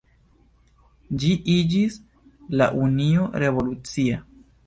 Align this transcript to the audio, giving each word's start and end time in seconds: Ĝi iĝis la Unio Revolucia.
Ĝi 1.23 1.29
iĝis 1.57 1.99
la 2.61 2.69
Unio 2.85 3.27
Revolucia. 3.47 4.19